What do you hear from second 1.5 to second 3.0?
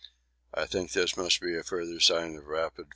a further sign of rapid formation.